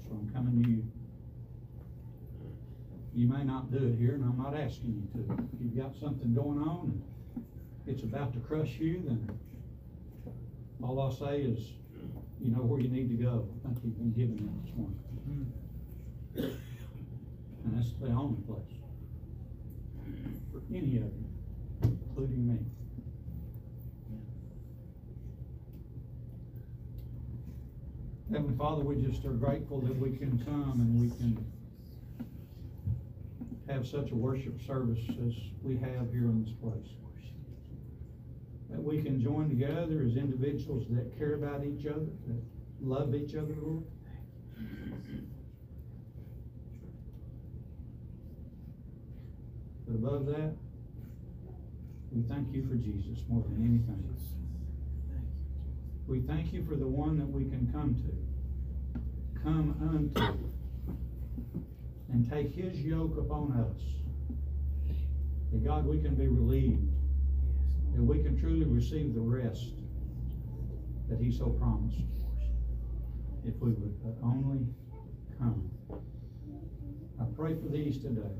[0.04, 0.82] So I'm coming to you.
[3.14, 5.32] You may not do it here, and I'm not asking you to.
[5.54, 7.00] If you've got something going on
[7.36, 7.44] and
[7.86, 9.28] it's about to crush you, then
[10.82, 11.74] all I'll say is,
[12.40, 13.48] you know where you need to go.
[13.64, 14.98] I think you've been given that this morning.
[17.64, 18.74] And that's the only place.
[20.52, 21.24] For any of you,
[21.82, 22.58] including me.
[28.32, 31.44] Heavenly Father, we just are grateful that we can come and we can
[33.68, 36.88] have such a worship service as we have here in this place.
[38.70, 42.42] That we can join together as individuals that care about each other, that
[42.80, 43.84] love each other, Lord.
[49.86, 50.54] But above that,
[52.10, 54.14] we thank you for Jesus more than anything.
[56.06, 60.38] We thank you for the one that we can come to, come unto,
[62.12, 63.82] and take his yoke upon us.
[65.50, 66.88] That God, we can be relieved,
[67.94, 69.70] that we can truly receive the rest
[71.08, 72.02] that he so promised.
[73.46, 74.66] If we would only
[75.38, 75.70] come.
[77.20, 78.34] I pray for these today,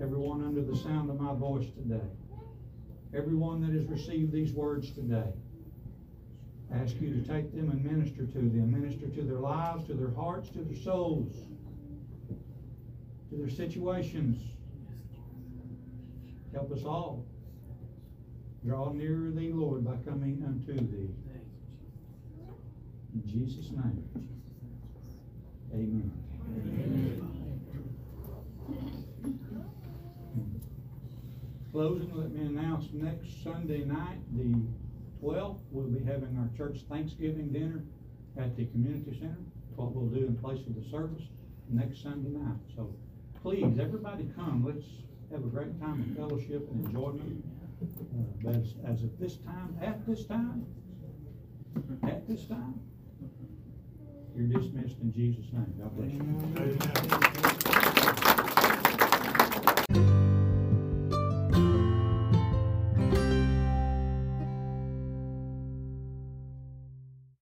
[0.00, 2.06] everyone under the sound of my voice today,
[3.14, 5.32] everyone that has received these words today.
[6.72, 10.14] Ask you to take them and minister to them, minister to their lives, to their
[10.14, 11.34] hearts, to their souls,
[13.30, 14.40] to their situations.
[16.52, 17.24] Help us all.
[18.64, 21.10] Draw nearer thee, Lord, by coming unto thee.
[23.14, 24.04] In Jesus' name.
[25.72, 26.12] Amen.
[31.72, 34.54] Closing, let me announce next Sunday night, the
[35.20, 37.82] twelfth, we'll be having our church Thanksgiving dinner
[38.38, 39.38] at the community center.
[39.68, 41.22] It's What we'll do in place of the service
[41.68, 42.56] next Sunday night.
[42.74, 42.94] So
[43.42, 44.86] please, everybody come, let's
[45.32, 47.44] have a great time of fellowship and enjoyment.
[47.82, 47.86] Uh,
[48.42, 50.66] But as, as of this time, at this time,
[52.02, 52.80] at this time,
[54.36, 55.74] you're dismissed in Jesus' name.
[55.78, 56.20] God bless you.
[56.20, 57.86] Amen.